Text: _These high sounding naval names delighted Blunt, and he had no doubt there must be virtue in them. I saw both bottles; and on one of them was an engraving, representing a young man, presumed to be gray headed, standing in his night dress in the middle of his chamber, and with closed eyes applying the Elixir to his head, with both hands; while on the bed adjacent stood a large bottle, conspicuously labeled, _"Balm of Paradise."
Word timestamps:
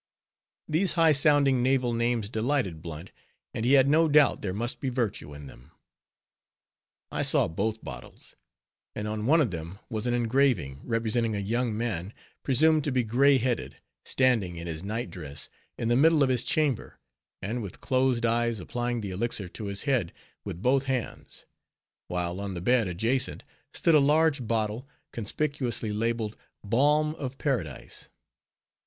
_These 0.67 0.93
high 0.93 1.11
sounding 1.11 1.61
naval 1.61 1.93
names 1.93 2.27
delighted 2.27 2.81
Blunt, 2.81 3.11
and 3.53 3.63
he 3.63 3.73
had 3.73 3.87
no 3.87 4.09
doubt 4.09 4.41
there 4.41 4.51
must 4.51 4.79
be 4.79 4.89
virtue 4.89 5.31
in 5.31 5.45
them. 5.45 5.69
I 7.11 7.21
saw 7.21 7.47
both 7.47 7.83
bottles; 7.83 8.33
and 8.95 9.07
on 9.07 9.27
one 9.27 9.39
of 9.41 9.51
them 9.51 9.77
was 9.91 10.07
an 10.07 10.15
engraving, 10.15 10.81
representing 10.83 11.35
a 11.35 11.39
young 11.39 11.77
man, 11.77 12.13
presumed 12.41 12.83
to 12.85 12.91
be 12.91 13.03
gray 13.03 13.37
headed, 13.37 13.75
standing 14.03 14.55
in 14.55 14.65
his 14.65 14.81
night 14.81 15.11
dress 15.11 15.49
in 15.77 15.87
the 15.87 15.95
middle 15.95 16.23
of 16.23 16.29
his 16.29 16.43
chamber, 16.43 16.97
and 17.39 17.61
with 17.61 17.79
closed 17.79 18.25
eyes 18.25 18.59
applying 18.59 19.01
the 19.01 19.11
Elixir 19.11 19.47
to 19.49 19.65
his 19.65 19.83
head, 19.83 20.11
with 20.43 20.63
both 20.63 20.85
hands; 20.85 21.45
while 22.07 22.41
on 22.41 22.55
the 22.55 22.59
bed 22.59 22.87
adjacent 22.87 23.43
stood 23.71 23.93
a 23.93 23.99
large 23.99 24.47
bottle, 24.47 24.87
conspicuously 25.11 25.93
labeled, 25.93 26.35
_"Balm 26.65 27.13
of 27.19 27.37
Paradise." 27.37 28.09